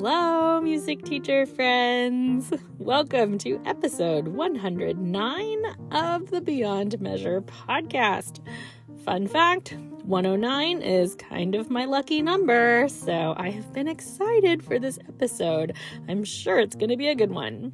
Hello, 0.00 0.60
music 0.60 1.02
teacher 1.02 1.44
friends. 1.44 2.52
Welcome 2.78 3.36
to 3.38 3.60
episode 3.66 4.28
109 4.28 5.64
of 5.90 6.30
the 6.30 6.40
Beyond 6.40 7.00
Measure 7.00 7.42
podcast. 7.42 8.38
Fun 9.04 9.26
fact 9.26 9.76
109 10.04 10.82
is 10.82 11.16
kind 11.16 11.56
of 11.56 11.68
my 11.68 11.84
lucky 11.84 12.22
number, 12.22 12.88
so 12.88 13.34
I 13.36 13.50
have 13.50 13.72
been 13.72 13.88
excited 13.88 14.62
for 14.62 14.78
this 14.78 15.00
episode. 15.08 15.76
I'm 16.08 16.22
sure 16.22 16.60
it's 16.60 16.76
going 16.76 16.90
to 16.90 16.96
be 16.96 17.08
a 17.08 17.16
good 17.16 17.32
one. 17.32 17.72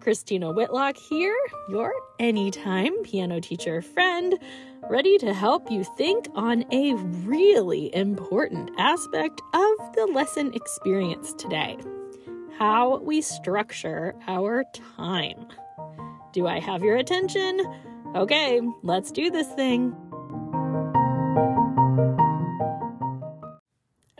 Christina 0.00 0.50
Whitlock 0.50 0.96
here, 0.96 1.36
your 1.70 1.92
anytime 2.18 2.92
piano 3.02 3.40
teacher 3.40 3.82
friend 3.82 4.38
ready 4.90 5.18
to 5.18 5.34
help 5.34 5.70
you 5.70 5.84
think 5.96 6.28
on 6.34 6.64
a 6.72 6.94
really 7.24 7.94
important 7.94 8.70
aspect 8.78 9.40
of 9.54 9.94
the 9.94 10.08
lesson 10.12 10.52
experience 10.54 11.32
today 11.34 11.76
how 12.58 12.96
we 12.98 13.20
structure 13.20 14.14
our 14.26 14.64
time. 14.96 15.46
Do 16.32 16.46
I 16.46 16.58
have 16.58 16.82
your 16.82 16.96
attention? 16.96 17.60
Okay, 18.14 18.60
let's 18.82 19.10
do 19.10 19.30
this 19.30 19.48
thing. 19.48 19.94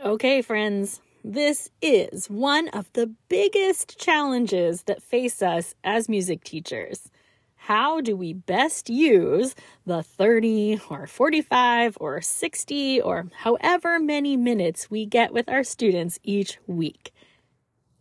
Okay, 0.03 0.41
friends, 0.41 1.01
this 1.23 1.69
is 1.81 2.29
one 2.29 2.69
of 2.69 2.91
the 2.93 3.11
biggest 3.27 3.99
challenges 3.99 4.83
that 4.83 5.01
face 5.01 5.41
us 5.41 5.73
as 5.83 6.07
music 6.07 6.43
teachers 6.43 7.09
how 7.67 7.99
do 7.99 8.15
we 8.15 8.31
best 8.31 8.89
use 8.89 9.53
the 9.85 10.01
30 10.01 10.79
or 10.89 11.05
45 11.05 11.97
or 11.99 12.21
60 12.21 13.01
or 13.01 13.27
however 13.39 13.99
many 13.99 14.37
minutes 14.37 14.89
we 14.89 15.05
get 15.05 15.33
with 15.33 15.49
our 15.49 15.65
students 15.65 16.17
each 16.23 16.59
week? 16.65 17.11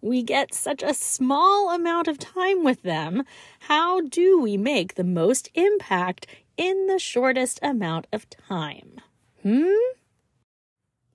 We 0.00 0.22
get 0.22 0.54
such 0.54 0.84
a 0.84 0.94
small 0.94 1.74
amount 1.74 2.06
of 2.06 2.16
time 2.16 2.62
with 2.62 2.82
them. 2.82 3.24
How 3.58 4.02
do 4.02 4.40
we 4.40 4.56
make 4.56 4.94
the 4.94 5.02
most 5.02 5.50
impact 5.56 6.28
in 6.56 6.86
the 6.86 7.00
shortest 7.00 7.58
amount 7.60 8.06
of 8.12 8.30
time? 8.30 9.00
Hmm? 9.42 9.82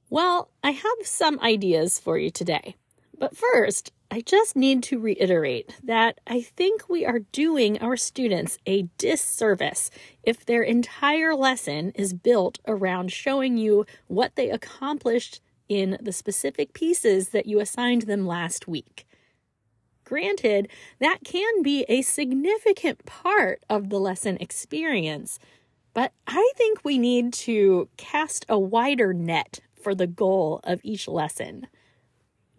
Well, 0.09 0.51
I 0.61 0.71
have 0.71 0.97
some 1.03 1.39
ideas 1.39 1.99
for 1.99 2.17
you 2.17 2.29
today. 2.29 2.75
But 3.17 3.37
first, 3.37 3.93
I 4.13 4.19
just 4.19 4.57
need 4.57 4.83
to 4.83 4.99
reiterate 4.99 5.73
that 5.83 6.19
I 6.27 6.41
think 6.41 6.89
we 6.89 7.05
are 7.05 7.19
doing 7.31 7.81
our 7.81 7.95
students 7.95 8.57
a 8.65 8.89
disservice 8.97 9.89
if 10.21 10.45
their 10.45 10.63
entire 10.63 11.33
lesson 11.33 11.91
is 11.95 12.13
built 12.13 12.59
around 12.67 13.13
showing 13.13 13.57
you 13.57 13.85
what 14.07 14.35
they 14.35 14.49
accomplished 14.49 15.39
in 15.69 15.97
the 16.01 16.11
specific 16.11 16.73
pieces 16.73 17.29
that 17.29 17.45
you 17.45 17.61
assigned 17.61 18.01
them 18.01 18.27
last 18.27 18.67
week. 18.67 19.07
Granted, 20.03 20.67
that 20.99 21.19
can 21.23 21.61
be 21.61 21.85
a 21.87 22.01
significant 22.01 23.05
part 23.05 23.63
of 23.69 23.89
the 23.89 23.99
lesson 23.99 24.35
experience, 24.41 25.39
but 25.93 26.11
I 26.27 26.51
think 26.57 26.83
we 26.83 26.97
need 26.97 27.31
to 27.33 27.87
cast 27.95 28.45
a 28.49 28.59
wider 28.59 29.13
net 29.13 29.61
for 29.81 29.95
the 29.95 30.07
goal 30.07 30.59
of 30.65 30.81
each 30.83 31.07
lesson. 31.07 31.67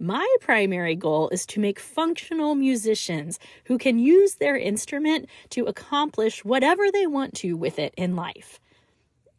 My 0.03 0.27
primary 0.41 0.97
goal 0.97 1.28
is 1.28 1.47
to 1.47 1.61
make 1.61 1.78
functional 1.78 2.56
musicians 2.56 3.39
who 3.67 3.78
can 3.78 4.00
use 4.00 4.34
their 4.34 4.56
instrument 4.56 5.28
to 5.50 5.67
accomplish 5.67 6.44
whatever 6.44 6.91
they 6.91 7.06
want 7.06 7.34
to 7.34 7.53
with 7.53 7.78
it 7.78 7.94
in 7.97 8.17
life. 8.17 8.59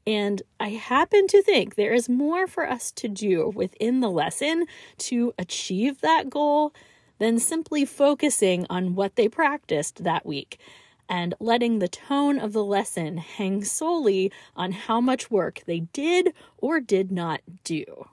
And 0.07 0.41
I 0.61 0.69
happen 0.69 1.27
to 1.27 1.41
think 1.41 1.75
there 1.75 1.93
is 1.93 2.07
more 2.07 2.47
for 2.47 2.65
us 2.65 2.93
to 2.93 3.09
do 3.09 3.51
within 3.53 3.99
the 3.99 4.09
lesson 4.09 4.65
to 4.99 5.33
achieve 5.37 5.99
that 5.99 6.29
goal 6.29 6.73
than 7.19 7.39
simply 7.39 7.83
focusing 7.83 8.65
on 8.69 8.95
what 8.95 9.17
they 9.17 9.27
practiced 9.27 10.05
that 10.05 10.25
week 10.25 10.61
and 11.09 11.35
letting 11.41 11.79
the 11.79 11.89
tone 11.89 12.39
of 12.39 12.53
the 12.53 12.63
lesson 12.63 13.17
hang 13.17 13.65
solely 13.65 14.31
on 14.55 14.71
how 14.71 15.01
much 15.01 15.29
work 15.29 15.61
they 15.65 15.81
did 15.81 16.33
or 16.57 16.79
did 16.79 17.11
not 17.11 17.41
do. 17.65 18.07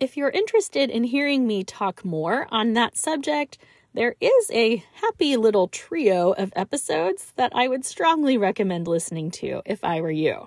If 0.00 0.16
you're 0.16 0.30
interested 0.30 0.90
in 0.90 1.02
hearing 1.02 1.44
me 1.44 1.64
talk 1.64 2.04
more 2.04 2.46
on 2.52 2.74
that 2.74 2.96
subject, 2.96 3.58
there 3.94 4.14
is 4.20 4.50
a 4.52 4.84
happy 4.94 5.36
little 5.36 5.66
trio 5.66 6.30
of 6.34 6.52
episodes 6.54 7.32
that 7.34 7.50
I 7.52 7.66
would 7.66 7.84
strongly 7.84 8.38
recommend 8.38 8.86
listening 8.86 9.32
to 9.32 9.60
if 9.66 9.82
I 9.82 10.00
were 10.00 10.12
you. 10.12 10.46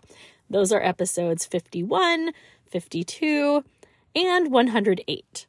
Those 0.50 0.72
are 0.72 0.82
episodes 0.82 1.46
51, 1.46 2.32
52, 2.70 3.66
and 4.16 4.52
108. 4.54 5.48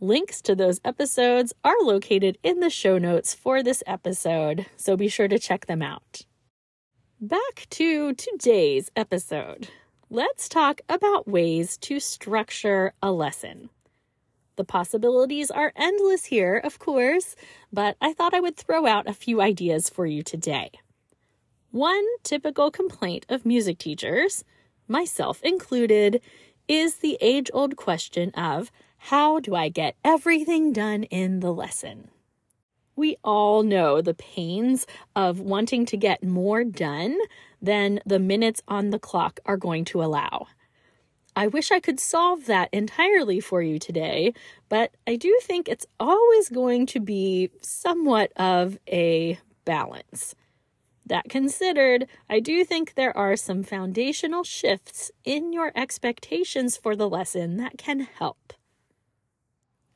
Links 0.00 0.40
to 0.40 0.54
those 0.54 0.80
episodes 0.82 1.52
are 1.62 1.82
located 1.82 2.38
in 2.42 2.60
the 2.60 2.70
show 2.70 2.96
notes 2.96 3.34
for 3.34 3.62
this 3.62 3.82
episode, 3.86 4.64
so 4.78 4.96
be 4.96 5.08
sure 5.08 5.28
to 5.28 5.38
check 5.38 5.66
them 5.66 5.82
out. 5.82 6.22
Back 7.20 7.66
to 7.70 8.14
today's 8.14 8.90
episode 8.96 9.68
let's 10.14 10.48
talk 10.48 10.80
about 10.88 11.26
ways 11.26 11.76
to 11.76 11.98
structure 11.98 12.92
a 13.02 13.10
lesson. 13.10 13.68
The 14.54 14.62
possibilities 14.62 15.50
are 15.50 15.72
endless 15.74 16.26
here, 16.26 16.56
of 16.56 16.78
course, 16.78 17.34
but 17.72 17.96
I 18.00 18.12
thought 18.12 18.32
I 18.32 18.38
would 18.38 18.56
throw 18.56 18.86
out 18.86 19.08
a 19.08 19.12
few 19.12 19.40
ideas 19.40 19.90
for 19.90 20.06
you 20.06 20.22
today. 20.22 20.70
One 21.72 22.04
typical 22.22 22.70
complaint 22.70 23.26
of 23.28 23.44
music 23.44 23.78
teachers, 23.78 24.44
myself 24.86 25.42
included, 25.42 26.20
is 26.68 26.98
the 26.98 27.18
age 27.20 27.50
old 27.52 27.74
question 27.74 28.30
of 28.36 28.70
how 28.96 29.40
do 29.40 29.56
I 29.56 29.68
get 29.68 29.96
everything 30.04 30.72
done 30.72 31.02
in 31.02 31.40
the 31.40 31.52
lesson? 31.52 32.10
We 32.96 33.16
all 33.24 33.62
know 33.62 34.00
the 34.00 34.14
pains 34.14 34.86
of 35.16 35.40
wanting 35.40 35.86
to 35.86 35.96
get 35.96 36.22
more 36.22 36.64
done 36.64 37.18
than 37.60 38.00
the 38.06 38.18
minutes 38.18 38.62
on 38.68 38.90
the 38.90 38.98
clock 38.98 39.40
are 39.46 39.56
going 39.56 39.84
to 39.86 40.02
allow. 40.02 40.46
I 41.36 41.48
wish 41.48 41.72
I 41.72 41.80
could 41.80 41.98
solve 41.98 42.46
that 42.46 42.68
entirely 42.72 43.40
for 43.40 43.60
you 43.60 43.80
today, 43.80 44.34
but 44.68 44.94
I 45.06 45.16
do 45.16 45.36
think 45.42 45.68
it's 45.68 45.86
always 45.98 46.48
going 46.48 46.86
to 46.86 47.00
be 47.00 47.50
somewhat 47.60 48.30
of 48.36 48.78
a 48.86 49.38
balance. 49.64 50.36
That 51.06 51.28
considered, 51.28 52.06
I 52.30 52.40
do 52.40 52.64
think 52.64 52.94
there 52.94 53.16
are 53.16 53.36
some 53.36 53.62
foundational 53.62 54.44
shifts 54.44 55.10
in 55.24 55.52
your 55.52 55.72
expectations 55.74 56.76
for 56.76 56.94
the 56.96 57.08
lesson 57.08 57.56
that 57.56 57.76
can 57.76 58.00
help. 58.00 58.54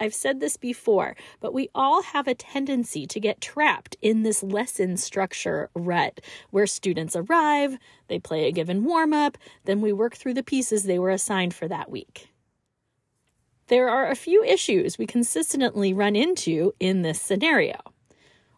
I've 0.01 0.15
said 0.15 0.41
this 0.41 0.57
before, 0.57 1.17
but 1.41 1.53
we 1.53 1.71
all 1.75 2.03
have 2.03 2.29
a 2.29 2.35
tendency 2.35 3.07
to 3.07 3.21
get 3.21 3.41
trapped 3.41 3.97
in 4.01 4.23
this 4.23 4.43
lesson 4.43 4.97
structure 4.97 5.71
rut 5.75 6.21
where 6.51 6.67
students 6.67 7.17
arrive, 7.17 7.79
they 8.07 8.19
play 8.19 8.47
a 8.47 8.53
given 8.53 8.85
warm 8.85 9.13
up, 9.13 9.37
then 9.65 9.81
we 9.81 9.93
work 9.93 10.15
through 10.15 10.35
the 10.35 10.43
pieces 10.43 10.85
they 10.85 10.99
were 10.99 11.11
assigned 11.11 11.55
for 11.55 11.67
that 11.69 11.91
week. 11.91 12.29
There 13.67 13.89
are 13.91 14.09
a 14.09 14.15
few 14.15 14.43
issues 14.45 14.97
we 14.97 15.07
consistently 15.07 15.93
run 15.93 16.17
into 16.17 16.75
in 16.81 17.03
this 17.03 17.21
scenario. 17.21 17.77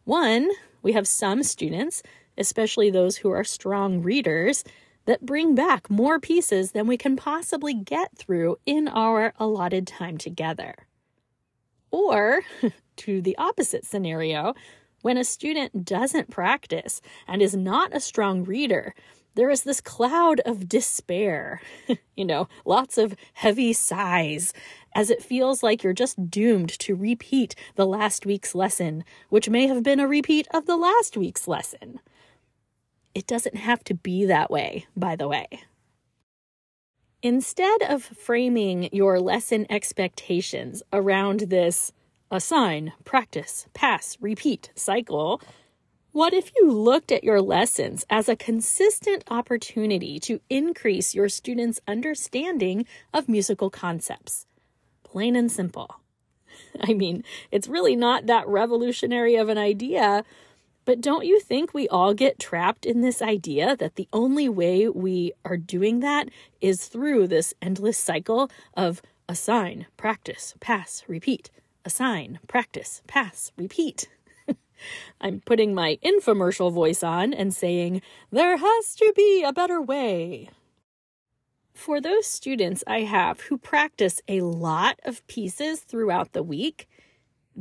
One, 0.05 0.51
we 0.83 0.93
have 0.93 1.09
some 1.09 1.43
students, 1.43 2.03
especially 2.39 2.91
those 2.91 3.17
who 3.19 3.31
are 3.31 3.45
strong 3.45 4.03
readers, 4.03 4.63
that 5.07 5.27
bring 5.27 5.55
back 5.55 5.91
more 5.91 6.21
pieces 6.21 6.73
than 6.73 6.87
we 6.87 6.97
can 6.97 7.17
possibly 7.17 7.75
get 7.75 8.17
through 8.17 8.59
in 8.67 8.87
our 8.87 9.33
allotted 9.39 9.87
time 9.87 10.19
together. 10.19 10.75
Or, 11.91 12.43
to 12.97 13.21
the 13.23 13.37
opposite 13.37 13.85
scenario, 13.85 14.55
when 15.03 15.17
a 15.17 15.25
student 15.25 15.85
doesn't 15.85 16.31
practice 16.31 17.01
and 17.27 17.41
is 17.41 17.57
not 17.57 17.95
a 17.95 18.01
strong 18.01 18.45
reader, 18.45 18.95
there 19.35 19.51
is 19.51 19.63
this 19.63 19.81
cloud 19.81 20.41
of 20.41 20.69
despair, 20.69 21.61
you 22.17 22.25
know, 22.25 22.49
lots 22.65 22.99
of 22.99 23.15
heavy 23.35 23.73
sighs, 23.73 24.53
as 24.95 25.09
it 25.09 25.23
feels 25.23 25.63
like 25.63 25.83
you're 25.83 25.93
just 25.93 26.31
doomed 26.31 26.71
to 26.81 26.97
repeat 26.97 27.55
the 27.77 27.87
last 27.87 28.27
week's 28.27 28.55
lesson, 28.55 29.05
which 29.29 29.49
may 29.49 29.67
have 29.67 29.83
been 29.83 30.01
a 30.01 30.09
repeat 30.09 30.49
of 30.53 30.67
the 30.67 30.77
last 30.77 31.17
week's 31.17 31.47
lesson. 31.47 32.01
It 33.15 33.27
doesn't 33.27 33.57
have 33.57 33.85
to 33.85 33.95
be 33.95 34.25
that 34.27 34.51
way, 34.51 34.87
by 34.97 35.17
the 35.17 35.29
way. 35.29 35.47
Instead 37.23 37.83
of 37.83 38.03
framing 38.03 38.89
your 38.93 39.21
lesson 39.21 39.67
expectations 39.69 40.83
around 40.91 41.41
this 41.41 41.93
assign, 42.31 42.95
practice, 43.05 43.67
pass, 43.75 44.17
repeat 44.23 44.71
cycle, 44.75 45.39
what 46.13 46.33
if 46.33 46.51
you 46.57 46.73
looked 46.73 47.13
at 47.13 47.23
your 47.23 47.43
lessons 47.43 48.07
as 48.09 48.27
a 48.27 48.37
consistent 48.37 49.23
opportunity 49.29 50.19
to 50.21 50.41
increase 50.49 51.15
your 51.15 51.29
students' 51.29 51.79
understanding 51.87 52.87
of 53.13 53.29
musical 53.29 53.69
concepts? 53.69 54.47
Plain 55.03 55.37
and 55.37 55.53
simple. 55.53 56.01
I 56.81 56.95
mean, 56.95 57.23
it's 57.51 57.69
really 57.69 57.97
not 57.97 58.27
that 58.27 58.49
revolutionary 58.49 59.37
of 59.37 59.51
an 59.51 59.59
idea, 59.59 60.25
but 60.85 61.01
don't 61.01 61.27
you 61.27 61.41
think 61.41 61.73
we 61.73 61.89
all 61.89 62.15
get 62.15 62.39
trapped 62.39 62.85
in 62.87 63.01
this 63.01 63.23
idea 63.23 63.77
that 63.77 63.97
the 63.97 64.09
only 64.13 64.49
way 64.49 64.89
we 64.89 65.33
are 65.45 65.57
doing 65.57 66.01
that 66.01 66.29
is 66.61 66.87
through 66.87 67.27
this 67.27 67.55
endless 67.63 67.99
cycle 67.99 68.51
of 68.75 69.03
assign, 69.29 69.87
practice, 69.97 70.55
pass, 70.61 71.05
repeat? 71.07 71.51
assign, 71.85 72.39
practice, 72.47 73.03
pass, 73.07 73.53
repeat. 73.57 74.09
I'm 75.21 75.41
putting 75.41 75.75
my 75.75 75.99
infomercial 76.03 76.73
voice 76.73 77.03
on 77.03 77.33
and 77.33 77.55
saying, 77.55 78.03
There 78.31 78.57
has 78.57 78.95
to 78.97 79.13
be 79.17 79.43
a 79.43 79.53
better 79.53 79.81
way. 79.81 80.51
For 81.75 82.01
those 82.01 82.27
students 82.27 82.85
I 82.87 83.01
have 83.01 83.41
who 83.43 83.57
practice 83.57 84.21
a 84.29 84.43
lot 84.43 85.01
of 85.05 85.27
pieces 85.27 85.81
throughout 85.81 86.33
the 86.33 86.43
week, 86.43 86.89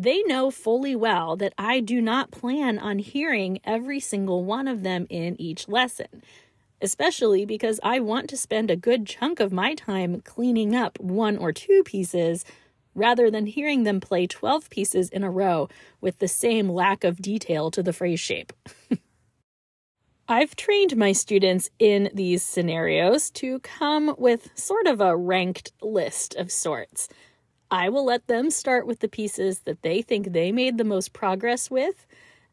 they 0.02 0.24
know 0.24 0.50
fully 0.50 0.96
well 0.96 1.36
that 1.36 1.54
I 1.58 1.82
do 1.82 2.00
not 2.00 2.32
plan 2.32 2.80
on 2.80 3.00
hearing 3.00 3.60
every 3.66 4.00
single 4.00 4.46
one 4.46 4.70
of 4.70 4.82
them 4.82 5.06
in 5.10 5.40
each 5.40 5.68
lesson, 5.68 6.24
especially 6.82 7.46
because 7.46 7.82
I 7.84 8.00
want 8.00 8.30
to 8.30 8.38
spend 8.38 8.72
a 8.72 8.78
good 8.78 9.06
chunk 9.06 9.42
of 9.42 9.52
my 9.52 9.74
time 9.76 10.22
cleaning 10.22 10.74
up 10.74 10.98
one 11.02 11.38
or 11.38 11.52
two 11.52 11.84
pieces 11.84 12.46
rather 12.96 13.30
than 13.30 13.46
hearing 13.46 13.84
them 13.84 14.00
play 14.00 14.26
12 14.26 14.70
pieces 14.70 15.10
in 15.10 15.26
a 15.26 15.30
row 15.30 15.68
with 16.00 16.20
the 16.20 16.30
same 16.30 16.70
lack 16.70 17.04
of 17.04 17.22
detail 17.22 17.70
to 17.72 17.84
the 17.84 17.94
phrase 17.94 18.22
shape. 18.22 18.54
I've 20.30 20.56
trained 20.56 20.96
my 20.96 21.12
students 21.12 21.70
in 21.78 22.10
these 22.14 22.42
scenarios 22.42 23.30
to 23.32 23.60
come 23.60 24.16
with 24.18 24.50
sort 24.58 24.88
of 24.88 25.02
a 25.02 25.18
ranked 25.18 25.74
list 25.82 26.36
of 26.36 26.52
sorts. 26.52 27.10
I 27.72 27.90
will 27.90 28.06
let 28.06 28.28
them 28.28 28.50
start 28.50 28.88
with 28.88 29.00
the 29.00 29.08
pieces 29.08 29.60
that 29.62 29.84
they 29.84 30.02
think 30.02 30.32
they 30.32 30.52
made 30.52 30.78
the 30.78 30.84
most 30.84 31.14
progress 31.14 31.70
with, 31.70 32.08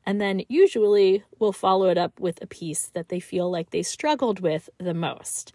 and 0.04 0.20
then 0.20 0.42
usually 0.48 1.24
we'll 1.38 1.52
follow 1.52 1.88
it 1.88 1.98
up 1.98 2.20
with 2.20 2.42
a 2.42 2.46
piece 2.46 2.86
that 2.88 3.08
they 3.08 3.20
feel 3.20 3.50
like 3.50 3.70
they 3.70 3.82
struggled 3.82 4.40
with 4.40 4.68
the 4.78 4.94
most. 4.94 5.52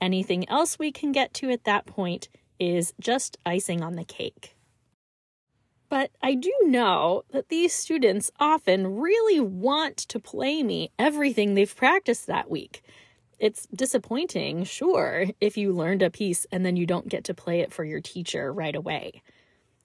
Anything 0.00 0.48
else 0.48 0.78
we 0.78 0.90
can 0.90 1.12
get 1.12 1.32
to 1.34 1.50
at 1.50 1.64
that 1.64 1.86
point 1.86 2.28
is 2.58 2.92
just 3.00 3.38
icing 3.46 3.82
on 3.82 3.96
the 3.96 4.04
cake. 4.04 4.56
But 5.88 6.10
I 6.22 6.34
do 6.34 6.52
know 6.62 7.24
that 7.32 7.48
these 7.48 7.72
students 7.72 8.30
often 8.38 8.98
really 8.98 9.40
want 9.40 9.96
to 9.96 10.20
play 10.20 10.62
me 10.62 10.90
everything 10.98 11.54
they've 11.54 11.76
practiced 11.76 12.26
that 12.26 12.50
week. 12.50 12.82
It's 13.40 13.66
disappointing, 13.74 14.64
sure, 14.64 15.24
if 15.40 15.56
you 15.56 15.72
learned 15.72 16.02
a 16.02 16.10
piece 16.10 16.46
and 16.52 16.64
then 16.64 16.76
you 16.76 16.84
don't 16.84 17.08
get 17.08 17.24
to 17.24 17.34
play 17.34 17.60
it 17.60 17.72
for 17.72 17.84
your 17.84 18.00
teacher 18.00 18.52
right 18.52 18.76
away. 18.76 19.22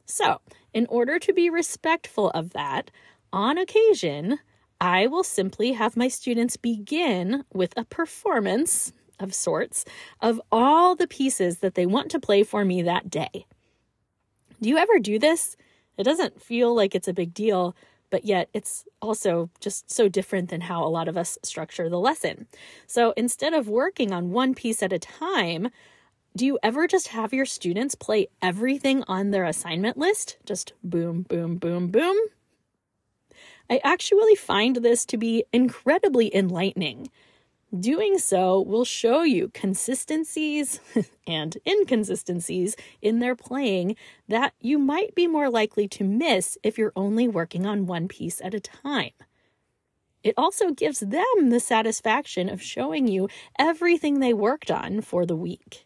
So, 0.05 0.41
in 0.73 0.85
order 0.87 1.17
to 1.19 1.33
be 1.33 1.49
respectful 1.49 2.31
of 2.31 2.51
that, 2.51 2.91
on 3.31 3.57
occasion, 3.57 4.39
I 4.81 5.07
will 5.07 5.23
simply 5.23 5.71
have 5.71 5.95
my 5.95 6.09
students 6.09 6.57
begin 6.57 7.45
with 7.53 7.73
a 7.77 7.85
performance 7.85 8.91
of 9.21 9.33
sorts 9.33 9.85
of 10.19 10.41
all 10.51 10.93
the 10.93 11.07
pieces 11.07 11.59
that 11.59 11.75
they 11.75 11.85
want 11.85 12.11
to 12.11 12.19
play 12.19 12.43
for 12.43 12.65
me 12.65 12.81
that 12.81 13.09
day. 13.09 13.45
Do 14.61 14.67
you 14.67 14.77
ever 14.77 14.99
do 14.99 15.17
this? 15.17 15.55
It 15.97 16.03
doesn't 16.03 16.41
feel 16.41 16.75
like 16.75 16.93
it's 16.93 17.07
a 17.07 17.13
big 17.13 17.33
deal, 17.33 17.73
but 18.15 18.23
yet 18.23 18.47
it's 18.53 18.85
also 19.01 19.49
just 19.59 19.91
so 19.91 20.07
different 20.07 20.47
than 20.47 20.61
how 20.61 20.81
a 20.81 20.87
lot 20.87 21.09
of 21.09 21.17
us 21.17 21.37
structure 21.43 21.89
the 21.89 21.99
lesson. 21.99 22.47
So 22.87 23.13
instead 23.17 23.53
of 23.53 23.67
working 23.67 24.13
on 24.13 24.31
one 24.31 24.55
piece 24.55 24.81
at 24.81 24.93
a 24.93 24.99
time, 24.99 25.67
do 26.33 26.45
you 26.45 26.57
ever 26.63 26.87
just 26.87 27.09
have 27.09 27.33
your 27.33 27.45
students 27.45 27.93
play 27.93 28.27
everything 28.41 29.03
on 29.09 29.31
their 29.31 29.43
assignment 29.43 29.97
list? 29.97 30.37
Just 30.45 30.71
boom, 30.81 31.23
boom, 31.23 31.57
boom, 31.57 31.89
boom? 31.89 32.15
I 33.69 33.81
actually 33.83 34.35
find 34.35 34.77
this 34.77 35.05
to 35.07 35.17
be 35.17 35.43
incredibly 35.51 36.33
enlightening 36.33 37.09
Doing 37.77 38.19
so 38.19 38.61
will 38.61 38.85
show 38.85 39.23
you 39.23 39.49
consistencies 39.53 40.79
and 41.27 41.57
inconsistencies 41.67 42.75
in 43.01 43.19
their 43.19 43.35
playing 43.35 43.95
that 44.27 44.53
you 44.61 44.77
might 44.77 45.15
be 45.15 45.27
more 45.27 45.49
likely 45.49 45.87
to 45.89 46.03
miss 46.03 46.57
if 46.63 46.77
you're 46.77 46.93
only 46.95 47.27
working 47.27 47.65
on 47.65 47.87
one 47.87 48.07
piece 48.07 48.39
at 48.41 48.53
a 48.53 48.59
time. 48.59 49.11
It 50.23 50.35
also 50.37 50.71
gives 50.71 50.99
them 50.99 51.49
the 51.49 51.59
satisfaction 51.59 52.49
of 52.49 52.61
showing 52.61 53.07
you 53.07 53.29
everything 53.59 54.19
they 54.19 54.33
worked 54.33 54.71
on 54.71 55.01
for 55.01 55.25
the 55.25 55.35
week. 55.35 55.85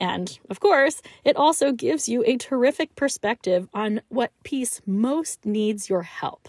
And, 0.00 0.38
of 0.50 0.58
course, 0.58 1.00
it 1.22 1.36
also 1.36 1.70
gives 1.70 2.08
you 2.08 2.24
a 2.26 2.36
terrific 2.36 2.96
perspective 2.96 3.68
on 3.72 4.00
what 4.08 4.32
piece 4.42 4.80
most 4.84 5.46
needs 5.46 5.88
your 5.88 6.02
help 6.02 6.48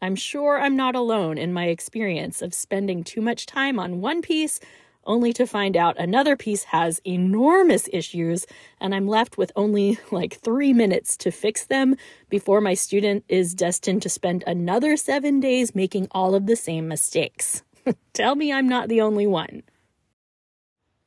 I'm 0.00 0.14
sure 0.14 0.60
I'm 0.60 0.76
not 0.76 0.94
alone 0.94 1.38
in 1.38 1.52
my 1.52 1.66
experience 1.66 2.40
of 2.40 2.54
spending 2.54 3.02
too 3.02 3.20
much 3.20 3.46
time 3.46 3.78
on 3.78 4.00
one 4.00 4.22
piece 4.22 4.60
only 5.04 5.32
to 5.32 5.46
find 5.46 5.76
out 5.76 5.98
another 5.98 6.36
piece 6.36 6.64
has 6.64 7.00
enormous 7.04 7.88
issues 7.92 8.46
and 8.80 8.94
I'm 8.94 9.08
left 9.08 9.38
with 9.38 9.50
only 9.56 9.98
like 10.10 10.34
three 10.34 10.72
minutes 10.72 11.16
to 11.18 11.32
fix 11.32 11.64
them 11.64 11.96
before 12.28 12.60
my 12.60 12.74
student 12.74 13.24
is 13.28 13.54
destined 13.54 14.02
to 14.02 14.08
spend 14.08 14.44
another 14.46 14.96
seven 14.96 15.40
days 15.40 15.74
making 15.74 16.08
all 16.12 16.34
of 16.34 16.46
the 16.46 16.56
same 16.56 16.86
mistakes. 16.86 17.62
Tell 18.12 18.36
me 18.36 18.52
I'm 18.52 18.68
not 18.68 18.88
the 18.88 19.00
only 19.00 19.26
one. 19.26 19.62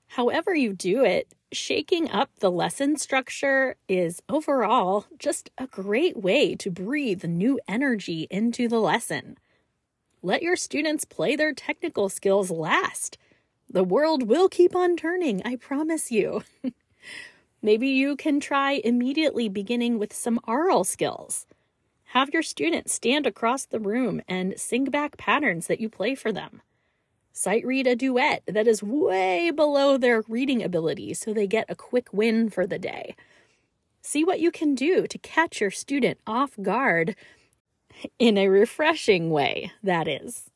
However, 0.07 0.53
you 0.53 0.73
do 0.73 1.05
it, 1.05 1.31
shaking 1.51 2.09
up 2.09 2.29
the 2.39 2.51
lesson 2.51 2.97
structure 2.97 3.75
is 3.87 4.21
overall 4.29 5.05
just 5.19 5.49
a 5.57 5.67
great 5.67 6.17
way 6.17 6.55
to 6.55 6.71
breathe 6.71 7.23
new 7.23 7.59
energy 7.67 8.27
into 8.29 8.67
the 8.67 8.79
lesson. 8.79 9.37
Let 10.21 10.41
your 10.41 10.55
students 10.55 11.03
play 11.05 11.35
their 11.35 11.53
technical 11.53 12.09
skills 12.09 12.51
last. 12.51 13.17
The 13.69 13.83
world 13.83 14.23
will 14.23 14.49
keep 14.49 14.75
on 14.75 14.95
turning, 14.95 15.41
I 15.43 15.55
promise 15.55 16.11
you. 16.11 16.43
Maybe 17.61 17.89
you 17.89 18.15
can 18.15 18.39
try 18.39 18.81
immediately 18.83 19.49
beginning 19.49 19.99
with 19.99 20.13
some 20.13 20.39
aural 20.47 20.83
skills. 20.83 21.45
Have 22.05 22.33
your 22.33 22.43
students 22.43 22.93
stand 22.93 23.25
across 23.25 23.65
the 23.65 23.79
room 23.79 24.21
and 24.27 24.59
sing 24.59 24.85
back 24.85 25.17
patterns 25.17 25.67
that 25.67 25.79
you 25.79 25.89
play 25.89 26.15
for 26.15 26.31
them 26.31 26.61
sight 27.33 27.65
read 27.65 27.87
a 27.87 27.95
duet 27.95 28.43
that 28.47 28.67
is 28.67 28.83
way 28.83 29.51
below 29.51 29.97
their 29.97 30.23
reading 30.27 30.61
ability 30.63 31.13
so 31.13 31.33
they 31.33 31.47
get 31.47 31.65
a 31.69 31.75
quick 31.75 32.11
win 32.11 32.49
for 32.49 32.67
the 32.67 32.79
day. 32.79 33.15
See 34.01 34.23
what 34.23 34.39
you 34.39 34.51
can 34.51 34.75
do 34.75 35.07
to 35.07 35.17
catch 35.17 35.61
your 35.61 35.71
student 35.71 36.19
off 36.25 36.51
guard 36.61 37.15
in 38.17 38.37
a 38.37 38.47
refreshing 38.47 39.29
way, 39.29 39.71
that 39.83 40.07
is. 40.07 40.49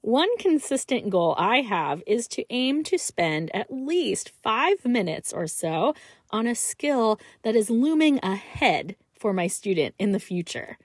One 0.00 0.28
consistent 0.38 1.10
goal 1.10 1.34
I 1.36 1.62
have 1.62 2.02
is 2.06 2.28
to 2.28 2.44
aim 2.50 2.84
to 2.84 2.96
spend 2.96 3.50
at 3.52 3.72
least 3.72 4.30
five 4.42 4.84
minutes 4.84 5.32
or 5.32 5.48
so 5.48 5.94
on 6.30 6.46
a 6.46 6.54
skill 6.54 7.18
that 7.42 7.56
is 7.56 7.70
looming 7.70 8.20
ahead 8.22 8.94
for 9.18 9.32
my 9.32 9.48
student 9.48 9.96
in 9.98 10.12
the 10.12 10.20
future. 10.20 10.78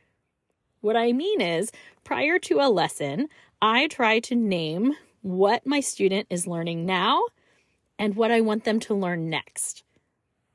What 0.80 0.96
I 0.96 1.12
mean 1.12 1.40
is, 1.40 1.72
prior 2.04 2.40
to 2.40 2.60
a 2.60 2.72
lesson, 2.72 3.28
I 3.62 3.88
try 3.88 4.20
to 4.22 4.36
name 4.36 4.94
what 5.22 5.68
my 5.68 5.82
student 5.82 6.26
is 6.32 6.48
learning 6.48 6.86
now 6.86 7.24
and 8.00 8.16
what 8.16 8.32
I 8.32 8.42
want 8.42 8.64
them 8.64 8.80
to 8.82 8.96
learn 8.96 9.30
next. 9.30 9.84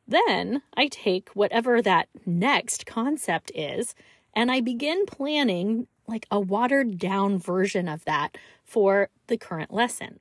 Then 0.09 0.63
I 0.77 0.89
take 0.89 1.29
whatever 1.31 1.81
that 1.83 2.09
next 2.25 2.85
concept 2.85 3.53
is 3.55 3.95
and 4.35 4.51
I 4.51 4.61
begin 4.61 5.07
planning 5.07 5.87
like 6.09 6.27
a 6.31 6.41
watered 6.41 6.99
down 6.99 7.39
version 7.39 7.89
of 7.89 8.05
that 8.07 8.37
for 8.65 9.09
the 9.29 9.39
current 9.39 9.73
lesson. 9.73 10.19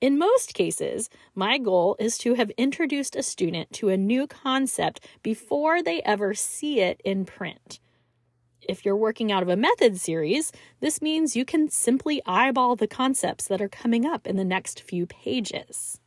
In 0.00 0.18
most 0.18 0.54
cases, 0.54 1.10
my 1.34 1.58
goal 1.58 1.96
is 1.98 2.18
to 2.18 2.34
have 2.34 2.50
introduced 2.50 3.16
a 3.16 3.22
student 3.22 3.72
to 3.72 3.88
a 3.88 3.96
new 3.96 4.26
concept 4.26 5.00
before 5.22 5.82
they 5.82 6.02
ever 6.02 6.34
see 6.34 6.80
it 6.80 7.00
in 7.04 7.24
print. 7.24 7.80
If 8.68 8.84
you're 8.84 8.96
working 8.96 9.30
out 9.30 9.42
of 9.42 9.48
a 9.48 9.56
method 9.56 9.98
series, 9.98 10.52
this 10.80 11.02
means 11.02 11.36
you 11.36 11.44
can 11.44 11.68
simply 11.68 12.22
eyeball 12.26 12.76
the 12.76 12.86
concepts 12.86 13.46
that 13.48 13.60
are 13.60 13.68
coming 13.68 14.06
up 14.06 14.26
in 14.26 14.36
the 14.36 14.44
next 14.44 14.80
few 14.82 15.06
pages. 15.06 16.00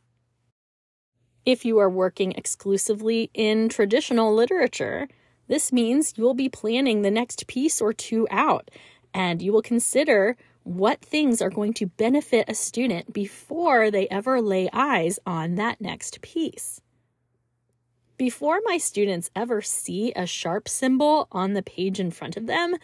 If 1.44 1.64
you 1.64 1.78
are 1.78 1.90
working 1.90 2.32
exclusively 2.32 3.30
in 3.32 3.68
traditional 3.68 4.34
literature, 4.34 5.08
this 5.46 5.72
means 5.72 6.14
you'll 6.16 6.34
be 6.34 6.48
planning 6.48 7.02
the 7.02 7.10
next 7.10 7.46
piece 7.46 7.80
or 7.80 7.92
two 7.92 8.28
out, 8.30 8.70
and 9.14 9.40
you 9.40 9.52
will 9.52 9.62
consider 9.62 10.36
what 10.64 11.00
things 11.00 11.40
are 11.40 11.48
going 11.48 11.72
to 11.72 11.86
benefit 11.86 12.44
a 12.48 12.54
student 12.54 13.14
before 13.14 13.90
they 13.90 14.06
ever 14.08 14.42
lay 14.42 14.68
eyes 14.72 15.18
on 15.24 15.54
that 15.54 15.80
next 15.80 16.20
piece. 16.20 16.82
Before 18.18 18.60
my 18.64 18.78
students 18.78 19.30
ever 19.36 19.62
see 19.62 20.12
a 20.16 20.26
sharp 20.26 20.68
symbol 20.68 21.28
on 21.30 21.52
the 21.52 21.62
page 21.62 22.00
in 22.00 22.10
front 22.10 22.36
of 22.36 22.46
them, 22.46 22.74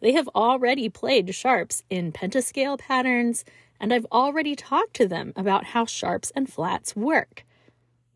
they 0.00 0.12
have 0.12 0.28
already 0.36 0.88
played 0.88 1.34
sharps 1.34 1.82
in 1.90 2.12
pentascale 2.12 2.78
patterns, 2.78 3.44
and 3.80 3.92
I've 3.92 4.06
already 4.12 4.54
talked 4.54 4.94
to 4.94 5.08
them 5.08 5.32
about 5.34 5.64
how 5.64 5.84
sharps 5.84 6.30
and 6.36 6.48
flats 6.48 6.94
work. 6.94 7.44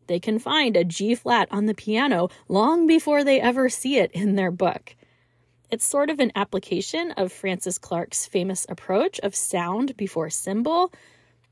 They 0.07 0.21
can 0.21 0.39
find 0.39 0.77
a 0.77 0.85
G 0.85 1.15
flat 1.15 1.49
on 1.51 1.65
the 1.65 1.73
piano 1.73 2.29
long 2.47 2.87
before 2.87 3.25
they 3.25 3.41
ever 3.41 3.67
see 3.67 3.97
it 3.97 4.11
in 4.13 4.35
their 4.35 4.49
book. 4.49 4.95
It's 5.69 5.85
sort 5.85 6.09
of 6.09 6.21
an 6.21 6.31
application 6.33 7.11
of 7.11 7.33
Frances 7.33 7.77
Clark's 7.77 8.25
famous 8.25 8.65
approach 8.69 9.19
of 9.19 9.35
sound 9.35 9.97
before 9.97 10.29
symbol, 10.29 10.93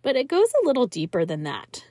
but 0.01 0.15
it 0.15 0.29
goes 0.29 0.51
a 0.53 0.65
little 0.65 0.87
deeper 0.87 1.25
than 1.25 1.43
that. 1.43 1.83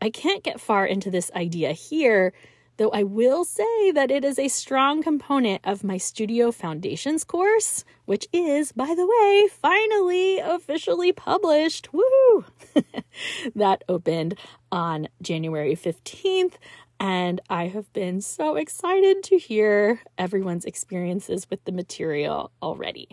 I 0.00 0.10
can't 0.10 0.42
get 0.42 0.60
far 0.60 0.86
into 0.86 1.10
this 1.10 1.30
idea 1.34 1.72
here. 1.72 2.32
though 2.78 2.90
I 2.90 3.02
will 3.02 3.44
say 3.44 3.90
that 3.90 4.10
it 4.10 4.24
is 4.24 4.38
a 4.38 4.48
strong 4.48 5.02
component 5.02 5.60
of 5.64 5.84
my 5.84 5.98
Studio 5.98 6.50
Foundations 6.50 7.24
course, 7.24 7.84
which 8.06 8.26
is, 8.32 8.72
by 8.72 8.94
the 8.94 9.06
way, 9.06 9.48
finally 9.48 10.38
officially 10.38 11.12
published. 11.12 11.92
Woo! 11.92 12.46
that 13.54 13.84
opened 13.86 14.38
on 14.72 15.08
January 15.20 15.76
15th. 15.76 16.54
And 16.98 17.42
I 17.50 17.66
have 17.68 17.92
been 17.92 18.22
so 18.22 18.56
excited 18.56 19.22
to 19.24 19.36
hear 19.36 20.00
everyone's 20.16 20.64
experiences 20.64 21.48
with 21.50 21.62
the 21.64 21.72
material 21.72 22.50
already. 22.62 23.08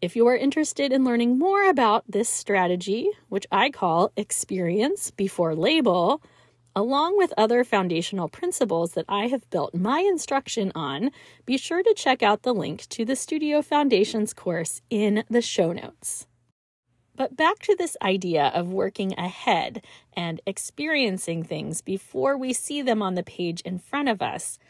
If 0.00 0.14
you 0.14 0.28
are 0.28 0.36
interested 0.36 0.92
in 0.92 1.04
learning 1.04 1.38
more 1.38 1.68
about 1.68 2.04
this 2.08 2.28
strategy, 2.28 3.10
which 3.28 3.48
I 3.50 3.70
call 3.70 4.12
experience 4.16 5.10
before 5.10 5.56
label, 5.56 6.22
along 6.76 7.18
with 7.18 7.34
other 7.36 7.64
foundational 7.64 8.28
principles 8.28 8.92
that 8.92 9.06
I 9.08 9.26
have 9.26 9.50
built 9.50 9.74
my 9.74 9.98
instruction 9.98 10.70
on, 10.76 11.10
be 11.46 11.58
sure 11.58 11.82
to 11.82 11.94
check 11.96 12.22
out 12.22 12.42
the 12.44 12.54
link 12.54 12.86
to 12.90 13.04
the 13.04 13.16
Studio 13.16 13.60
Foundations 13.60 14.32
course 14.32 14.82
in 14.88 15.24
the 15.28 15.42
show 15.42 15.72
notes. 15.72 16.28
But 17.16 17.36
back 17.36 17.58
to 17.62 17.74
this 17.74 17.96
idea 18.00 18.52
of 18.54 18.72
working 18.72 19.18
ahead 19.18 19.84
and 20.12 20.40
experiencing 20.46 21.42
things 21.42 21.80
before 21.80 22.38
we 22.38 22.52
see 22.52 22.82
them 22.82 23.02
on 23.02 23.16
the 23.16 23.24
page 23.24 23.62
in 23.62 23.80
front 23.80 24.08
of 24.08 24.22
us. 24.22 24.60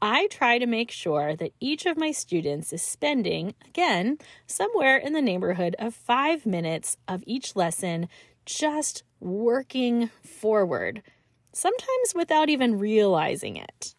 I 0.00 0.28
try 0.28 0.58
to 0.58 0.66
make 0.66 0.90
sure 0.90 1.34
that 1.36 1.52
each 1.60 1.84
of 1.86 1.96
my 1.96 2.12
students 2.12 2.72
is 2.72 2.82
spending, 2.82 3.54
again, 3.66 4.18
somewhere 4.46 4.96
in 4.96 5.12
the 5.12 5.22
neighborhood 5.22 5.74
of 5.78 5.94
five 5.94 6.46
minutes 6.46 6.96
of 7.08 7.24
each 7.26 7.56
lesson 7.56 8.08
just 8.46 9.02
working 9.20 10.10
forward, 10.24 11.02
sometimes 11.52 12.14
without 12.14 12.48
even 12.48 12.78
realizing 12.78 13.56
it 13.56 13.94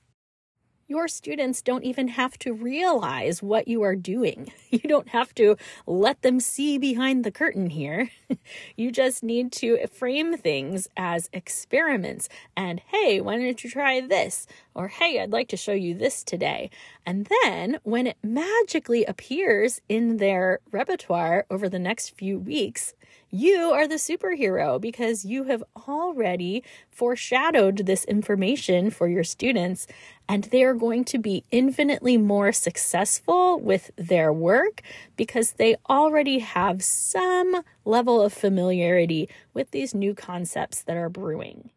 your 0.89 1.08
students 1.08 1.62
don't 1.62 1.84
even 1.86 2.08
have 2.08 2.38
to 2.39 2.51
realize 2.51 3.43
what 3.43 3.67
you 3.67 3.84
are 3.84 3.96
doing. 3.96 4.51
You 4.72 4.88
don't 4.88 5.10
have 5.10 5.34
to 5.36 5.58
let 5.88 6.22
them 6.22 6.39
see 6.39 6.77
behind 6.77 7.24
the 7.24 7.31
curtain 7.31 7.72
here. 7.72 8.12
you 8.77 8.91
just 8.91 9.24
need 9.24 9.51
to 9.53 9.88
frame 9.88 10.38
things 10.38 10.88
as 10.96 11.27
experiments 11.34 12.29
and, 12.55 12.79
hey, 12.79 13.19
why 13.19 13.38
don't 13.38 13.63
you 13.63 13.69
try 13.69 14.00
this? 14.00 14.46
Or, 14.75 14.88
hey, 14.88 15.19
I'd 15.19 15.31
like 15.31 15.48
to 15.50 15.58
show 15.58 15.74
you 15.74 15.96
this 15.96 16.24
today. 16.24 16.69
And 17.03 17.27
then 17.41 17.79
when 17.81 18.05
it 18.05 18.17
magically 18.22 19.05
appears 19.05 19.81
in 19.89 20.17
their 20.17 20.60
repertoire 20.72 21.48
over 21.50 21.67
the 21.67 21.79
next 21.79 22.15
few 22.15 22.38
weeks, 22.38 22.93
you 23.31 23.72
are 23.72 23.88
the 23.88 23.96
superhero 23.96 24.81
because 24.81 25.24
you 25.24 25.43
have 25.43 25.63
already 25.88 26.63
foreshadowed 26.89 27.86
this 27.86 28.03
information 28.05 28.89
for 28.89 29.08
your 29.08 29.24
students, 29.24 29.86
and 30.30 30.44
they 30.46 30.64
are 30.64 30.76
going 30.76 31.04
to 31.04 31.18
be 31.18 31.44
infinitely 31.50 32.16
more 32.16 32.52
successful 32.52 33.60
with 33.60 33.90
their 33.96 34.32
work 34.32 34.84
because 35.18 35.54
they 35.54 35.76
already 35.90 36.38
have 36.38 36.84
some 36.84 37.64
level 37.84 38.22
of 38.22 38.32
familiarity 38.32 39.28
with 39.56 39.72
these 39.72 39.96
new 39.96 40.14
concepts 40.14 40.84
that 40.84 40.96
are 40.96 41.10
brewing. 41.10 41.72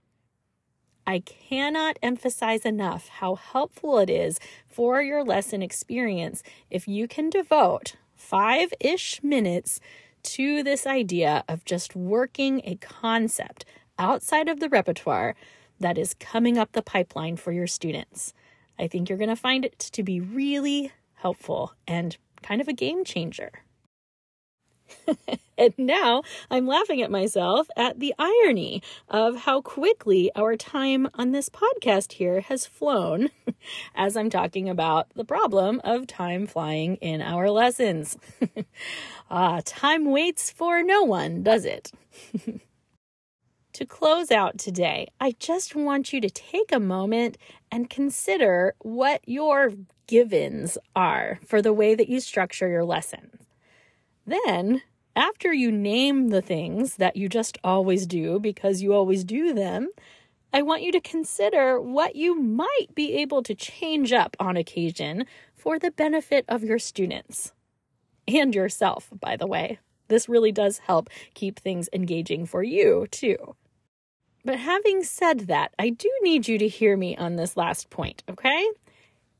I 1.07 1.21
cannot 1.21 1.99
emphasize 2.03 2.67
enough 2.67 3.09
how 3.09 3.37
helpful 3.37 3.99
it 3.99 4.11
is 4.11 4.39
for 4.69 5.01
your 5.01 5.25
lesson 5.25 5.63
experience 5.63 6.43
if 6.71 6.87
you 6.87 7.09
can 7.09 7.31
devote 7.31 7.97
five 8.15 8.73
ish 8.81 9.23
minutes 9.23 9.81
to 10.25 10.63
this 10.63 10.87
idea 10.87 11.43
of 11.49 11.65
just 11.65 11.97
working 11.97 12.61
a 12.65 12.77
concept 12.77 13.65
outside 13.99 14.49
of 14.49 14.61
the 14.61 14.69
repertoire 14.69 15.35
that 15.81 15.99
is 15.99 16.15
coming 16.15 16.59
up 16.59 16.73
the 16.73 16.83
pipeline 16.83 17.37
for 17.37 17.51
your 17.51 17.67
students. 17.67 18.35
I 18.83 18.89
think 18.89 19.09
you're 19.09 19.19
going 19.19 19.31
to 19.31 19.37
find 19.37 19.65
it 19.65 19.79
to 19.79 20.03
be 20.03 20.21
really 20.21 20.91
helpful 21.15 21.73
and 21.87 22.17
kind 22.43 22.61
of 22.61 22.67
a 22.67 22.73
game 22.73 23.05
changer. 23.05 23.53
and 25.57 25.73
now 25.79 26.23
I'm 26.51 26.67
laughing 26.67 27.01
at 27.01 27.11
myself 27.11 27.69
at 27.77 28.01
the 28.01 28.13
irony 28.19 28.83
of 29.09 29.37
how 29.43 29.61
quickly 29.61 30.33
our 30.35 30.57
time 30.57 31.09
on 31.15 31.31
this 31.31 31.49
podcast 31.49 32.15
here 32.15 32.41
has 32.41 32.67
flown 32.67 33.31
as 33.95 34.17
I'm 34.17 34.31
talking 34.31 34.69
about 34.69 35.07
the 35.15 35.25
problem 35.25 35.81
of 35.85 36.09
time 36.09 36.49
flying 36.49 36.97
in 36.97 37.23
our 37.23 37.51
lessons. 37.51 38.19
Ah, 39.35 39.63
time 39.65 40.11
waits 40.11 40.51
for 40.51 40.83
no 40.83 41.05
one, 41.05 41.43
does 41.43 41.65
it? 41.65 41.91
To 43.75 43.87
close 43.87 44.31
out 44.31 44.59
today, 44.59 45.09
I 45.21 45.35
just 45.39 45.75
want 45.75 46.13
you 46.13 46.21
to 46.21 46.31
take 46.31 46.73
a 46.73 46.81
moment 46.81 47.39
and 47.71 47.89
consider 47.89 48.75
what 48.81 49.23
your 49.27 49.73
givens 50.07 50.77
are 50.95 51.41
for 51.47 51.63
the 51.63 51.73
way 51.73 51.95
that 51.95 52.09
you 52.09 52.21
structure 52.21 52.69
your 52.69 52.85
lessons. 52.85 53.47
Then, 54.27 54.83
after 55.17 55.53
you 55.53 55.73
name 55.73 56.29
the 56.29 56.43
things 56.43 56.97
that 56.97 57.17
you 57.17 57.29
just 57.29 57.59
always 57.65 58.07
do 58.07 58.39
because 58.39 58.83
you 58.83 58.95
always 58.95 59.25
do 59.25 59.53
them, 59.53 59.89
I 60.53 60.63
want 60.63 60.83
you 60.83 60.93
to 60.93 61.01
consider 61.01 61.81
what 61.81 62.15
you 62.15 62.39
might 62.39 62.89
be 62.95 63.15
able 63.15 63.43
to 63.45 63.55
change 63.55 64.13
up 64.13 64.37
on 64.39 64.57
occasion 64.57 65.25
for 65.55 65.79
the 65.79 65.91
benefit 65.91 66.45
of 66.49 66.63
your 66.63 66.79
students 66.79 67.53
and 68.29 68.55
yourself, 68.55 69.09
by 69.19 69.37
the 69.37 69.47
way. 69.47 69.79
This 70.09 70.29
really 70.29 70.53
does 70.53 70.79
help 70.79 71.09
keep 71.33 71.59
things 71.59 71.89
engaging 71.93 72.45
for 72.45 72.63
you, 72.63 73.07
too. 73.11 73.57
But 74.45 74.59
having 74.59 75.05
said 75.05 75.41
that, 75.41 75.73
I 75.79 75.91
do 75.91 76.11
need 76.23 76.49
you 76.49 76.59
to 76.59 76.69
hear 76.69 76.97
me 76.97 77.17
on 77.17 77.37
this 77.37 77.57
last 77.57 77.91
point, 77.91 78.25
okay? 78.29 78.69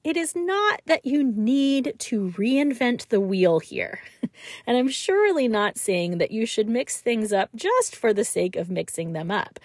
It 0.05 0.17
is 0.17 0.35
not 0.35 0.81
that 0.87 1.07
you 1.07 1.23
need 1.23 1.95
to 1.99 2.31
reinvent 2.31 3.09
the 3.09 3.21
wheel 3.21 3.61
here. 3.61 4.01
and 4.67 4.77
I'm 4.77 4.89
surely 4.89 5.49
not 5.49 5.79
saying 5.79 6.19
that 6.19 6.31
you 6.31 6.47
should 6.47 6.69
mix 6.69 7.01
things 7.01 7.33
up 7.33 7.51
just 7.55 7.95
for 7.95 8.13
the 8.13 8.25
sake 8.25 8.57
of 8.57 8.71
mixing 8.71 9.13
them 9.13 9.31
up. 9.31 9.59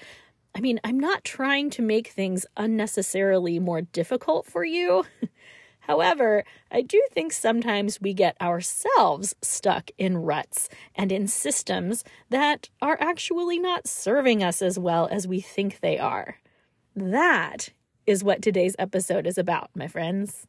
I 0.56 0.60
mean, 0.60 0.80
I'm 0.84 1.00
not 1.00 1.24
trying 1.24 1.70
to 1.72 1.82
make 1.82 2.08
things 2.08 2.46
unnecessarily 2.56 3.60
more 3.60 3.82
difficult 3.82 4.48
for 4.48 4.64
you. 4.64 5.06
However, 5.88 6.44
I 6.70 6.82
do 6.82 7.02
think 7.12 7.32
sometimes 7.32 8.02
we 8.02 8.14
get 8.14 8.40
ourselves 8.42 9.36
stuck 9.42 9.90
in 9.98 10.18
ruts 10.18 10.68
and 10.94 11.14
in 11.14 11.28
systems 11.28 12.04
that 12.30 12.70
are 12.82 12.98
actually 13.00 13.58
not 13.58 13.88
serving 13.88 14.44
us 14.44 14.62
as 14.62 14.78
well 14.78 15.08
as 15.10 15.28
we 15.28 15.40
think 15.40 15.80
they 15.80 15.98
are. 15.98 16.40
That 16.94 17.70
is 18.06 18.22
what 18.22 18.42
today's 18.42 18.76
episode 18.78 19.26
is 19.26 19.38
about, 19.38 19.70
my 19.76 19.88
friends. 19.88 20.46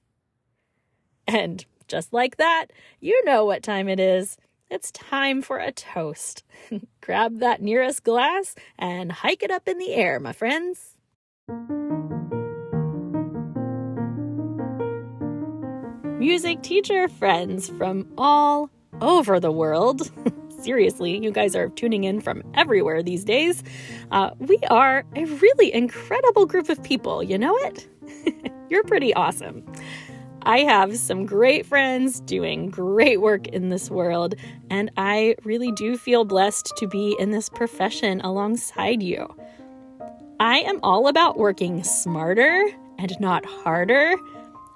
And 1.28 1.64
just 1.86 2.12
like 2.12 2.36
that, 2.38 2.66
you 2.98 3.24
know 3.24 3.44
what 3.44 3.62
time 3.62 3.88
it 3.88 4.00
is. 4.00 4.38
It's 4.70 4.90
time 4.90 5.40
for 5.40 5.58
a 5.58 5.70
toast. 5.70 6.42
Grab 7.00 7.38
that 7.38 7.62
nearest 7.62 8.02
glass 8.02 8.56
and 8.76 9.12
hike 9.12 9.44
it 9.44 9.52
up 9.52 9.68
in 9.68 9.78
the 9.78 9.94
air, 9.94 10.18
my 10.18 10.32
friends. 10.32 10.94
Music 16.18 16.60
teacher 16.62 17.06
friends 17.06 17.68
from 17.68 18.04
all 18.18 18.70
over 19.00 19.38
the 19.38 19.52
world. 19.52 20.10
Seriously, 20.60 21.16
you 21.16 21.30
guys 21.30 21.54
are 21.54 21.68
tuning 21.68 22.02
in 22.02 22.20
from 22.20 22.42
everywhere 22.54 23.04
these 23.04 23.24
days. 23.24 23.62
Uh, 24.10 24.30
we 24.38 24.58
are 24.68 25.04
a 25.14 25.24
really 25.26 25.72
incredible 25.72 26.44
group 26.44 26.68
of 26.68 26.82
people, 26.82 27.22
you 27.22 27.38
know 27.38 27.56
it? 27.58 27.88
You're 28.68 28.82
pretty 28.82 29.14
awesome. 29.14 29.64
I 30.42 30.60
have 30.60 30.96
some 30.96 31.24
great 31.24 31.64
friends 31.64 32.18
doing 32.20 32.68
great 32.68 33.20
work 33.20 33.46
in 33.48 33.68
this 33.68 33.88
world, 33.88 34.34
and 34.70 34.90
I 34.96 35.36
really 35.44 35.70
do 35.70 35.96
feel 35.96 36.24
blessed 36.24 36.72
to 36.78 36.88
be 36.88 37.14
in 37.20 37.30
this 37.30 37.48
profession 37.48 38.20
alongside 38.22 39.04
you. 39.04 39.32
I 40.40 40.58
am 40.60 40.80
all 40.82 41.06
about 41.06 41.38
working 41.38 41.84
smarter 41.84 42.68
and 42.98 43.14
not 43.20 43.44
harder 43.44 44.16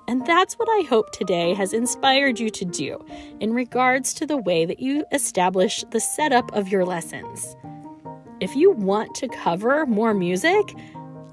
and 0.08 0.26
that's 0.26 0.54
what 0.54 0.68
I 0.68 0.86
hope 0.88 1.12
today 1.12 1.54
has 1.54 1.72
inspired 1.72 2.40
you 2.40 2.50
to 2.50 2.64
do 2.64 3.04
in 3.40 3.52
regards 3.52 4.14
to 4.14 4.26
the 4.26 4.36
way 4.36 4.64
that 4.64 4.80
you 4.80 5.04
establish 5.12 5.84
the 5.90 6.00
setup 6.00 6.52
of 6.54 6.68
your 6.68 6.84
lessons. 6.84 7.56
If 8.40 8.56
you 8.56 8.72
want 8.72 9.14
to 9.16 9.28
cover 9.28 9.86
more 9.86 10.14
music, 10.14 10.74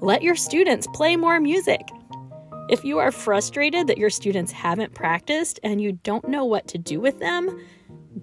let 0.00 0.22
your 0.22 0.36
students 0.36 0.86
play 0.94 1.16
more 1.16 1.40
music. 1.40 1.80
If 2.68 2.84
you 2.84 2.98
are 2.98 3.10
frustrated 3.10 3.88
that 3.88 3.98
your 3.98 4.10
students 4.10 4.52
haven't 4.52 4.94
practiced 4.94 5.58
and 5.64 5.80
you 5.80 5.92
don't 5.92 6.28
know 6.28 6.44
what 6.44 6.68
to 6.68 6.78
do 6.78 7.00
with 7.00 7.18
them, 7.18 7.60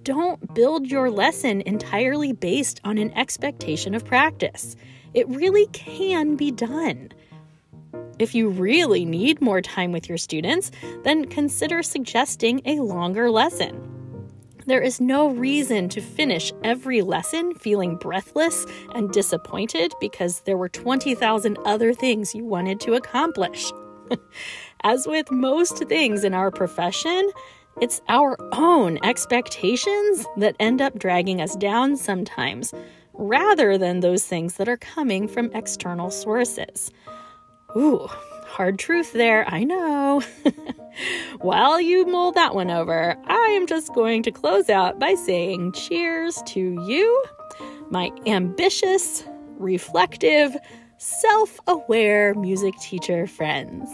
don't 0.02 0.54
build 0.54 0.86
your 0.86 1.10
lesson 1.10 1.62
entirely 1.66 2.32
based 2.32 2.80
on 2.84 2.96
an 2.98 3.12
expectation 3.12 3.94
of 3.94 4.04
practice. 4.04 4.74
It 5.12 5.28
really 5.28 5.66
can 5.72 6.36
be 6.36 6.50
done. 6.50 7.10
If 8.18 8.34
you 8.34 8.48
really 8.48 9.04
need 9.04 9.40
more 9.40 9.60
time 9.60 9.92
with 9.92 10.08
your 10.08 10.18
students, 10.18 10.70
then 11.04 11.24
consider 11.26 11.82
suggesting 11.82 12.60
a 12.64 12.80
longer 12.80 13.30
lesson. 13.30 13.84
There 14.66 14.82
is 14.82 15.00
no 15.00 15.28
reason 15.28 15.88
to 15.90 16.00
finish 16.00 16.52
every 16.62 17.00
lesson 17.00 17.54
feeling 17.54 17.96
breathless 17.96 18.66
and 18.94 19.10
disappointed 19.10 19.94
because 20.00 20.40
there 20.40 20.58
were 20.58 20.68
20,000 20.68 21.58
other 21.64 21.94
things 21.94 22.34
you 22.34 22.44
wanted 22.44 22.80
to 22.80 22.94
accomplish. 22.94 23.72
As 24.82 25.06
with 25.06 25.30
most 25.30 25.78
things 25.84 26.24
in 26.24 26.34
our 26.34 26.50
profession, 26.50 27.30
it's 27.80 28.02
our 28.08 28.36
own 28.52 28.98
expectations 29.04 30.26
that 30.36 30.56
end 30.58 30.82
up 30.82 30.98
dragging 30.98 31.40
us 31.40 31.54
down 31.56 31.96
sometimes, 31.96 32.74
rather 33.14 33.78
than 33.78 34.00
those 34.00 34.26
things 34.26 34.54
that 34.54 34.68
are 34.68 34.76
coming 34.76 35.28
from 35.28 35.50
external 35.54 36.10
sources. 36.10 36.90
Ooh, 37.76 38.06
hard 38.46 38.78
truth 38.78 39.12
there, 39.12 39.46
I 39.48 39.62
know. 39.62 40.22
While 41.40 41.80
you 41.80 42.06
mull 42.06 42.32
that 42.32 42.54
one 42.54 42.70
over, 42.70 43.16
I 43.26 43.46
am 43.50 43.66
just 43.66 43.94
going 43.94 44.22
to 44.22 44.30
close 44.30 44.70
out 44.70 44.98
by 44.98 45.14
saying 45.14 45.72
cheers 45.72 46.42
to 46.46 46.60
you, 46.60 47.24
my 47.90 48.10
ambitious, 48.26 49.24
reflective, 49.58 50.56
self 50.96 51.60
aware 51.66 52.34
music 52.34 52.74
teacher 52.80 53.26
friends. 53.26 53.88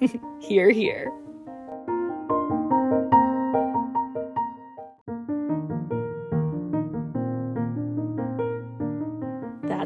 hear, 0.40 0.70
hear. 0.70 1.12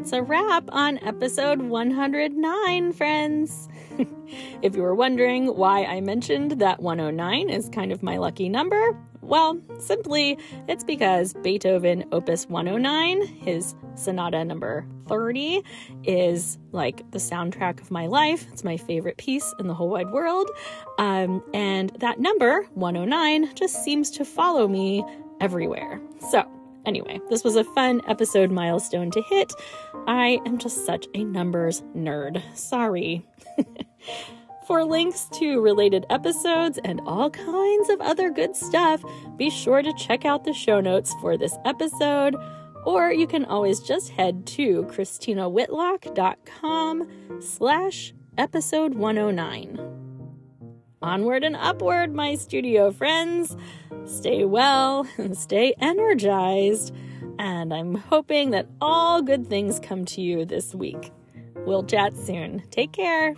That's 0.03 0.11
a 0.11 0.21
wrap 0.21 0.65
on 0.73 0.97
episode 0.97 1.61
109, 1.61 2.91
friends. 2.91 3.69
if 4.61 4.75
you 4.75 4.81
were 4.81 4.95
wondering 4.95 5.55
why 5.55 5.85
I 5.85 6.01
mentioned 6.01 6.59
that 6.59 6.81
109 6.81 7.49
is 7.49 7.69
kind 7.69 7.89
of 7.93 8.03
my 8.03 8.17
lucky 8.17 8.49
number, 8.49 8.99
well, 9.21 9.57
simply 9.79 10.37
it's 10.67 10.83
because 10.83 11.33
Beethoven 11.35 12.03
Opus 12.11 12.49
109, 12.49 13.21
his 13.27 13.75
sonata 13.95 14.43
number 14.43 14.85
30, 15.07 15.63
is 16.03 16.57
like 16.73 17.09
the 17.11 17.17
soundtrack 17.17 17.79
of 17.79 17.89
my 17.89 18.07
life. 18.07 18.45
It's 18.51 18.65
my 18.65 18.75
favorite 18.75 19.15
piece 19.15 19.55
in 19.57 19.67
the 19.67 19.73
whole 19.73 19.87
wide 19.87 20.11
world. 20.11 20.51
Um, 20.99 21.41
and 21.53 21.91
that 21.99 22.19
number, 22.19 22.67
109, 22.73 23.55
just 23.55 23.85
seems 23.85 24.11
to 24.11 24.25
follow 24.25 24.67
me 24.67 25.05
everywhere. 25.39 26.01
So, 26.29 26.45
Anyway, 26.85 27.19
this 27.29 27.43
was 27.43 27.55
a 27.55 27.63
fun 27.63 28.01
episode 28.07 28.51
milestone 28.51 29.09
to 29.11 29.21
hit. 29.21 29.53
I 30.07 30.39
am 30.45 30.57
just 30.57 30.85
such 30.85 31.07
a 31.13 31.23
numbers 31.23 31.81
nerd. 31.95 32.41
Sorry. 32.57 33.25
For 34.67 34.83
links 34.85 35.27
to 35.33 35.61
related 35.61 36.05
episodes 36.09 36.79
and 36.85 37.01
all 37.05 37.29
kinds 37.29 37.89
of 37.89 37.99
other 37.99 38.29
good 38.29 38.55
stuff, 38.55 39.03
be 39.35 39.49
sure 39.49 39.81
to 39.81 39.91
check 39.93 40.23
out 40.23 40.45
the 40.45 40.53
show 40.53 40.79
notes 40.79 41.13
for 41.19 41.35
this 41.35 41.57
episode, 41.65 42.37
or 42.85 43.11
you 43.11 43.27
can 43.27 43.43
always 43.43 43.81
just 43.81 44.11
head 44.11 44.45
to 44.47 44.83
christinawhitlock.com 44.83 47.41
slash 47.41 48.13
episode 48.37 48.93
109. 48.93 50.02
Onward 51.03 51.43
and 51.43 51.57
upward, 51.57 52.15
my 52.15 52.35
studio 52.35 52.89
friends. 52.89 53.57
Stay 54.05 54.45
well 54.45 55.05
and 55.17 55.37
stay 55.47 55.75
energized. 55.77 56.95
And 57.37 57.73
I'm 57.73 57.95
hoping 57.95 58.51
that 58.51 58.67
all 58.79 59.21
good 59.21 59.47
things 59.47 59.81
come 59.81 60.05
to 60.05 60.21
you 60.21 60.45
this 60.45 60.73
week. 60.73 61.11
We'll 61.65 61.83
chat 61.83 62.15
soon. 62.17 62.63
Take 62.71 62.93
care. 62.93 63.35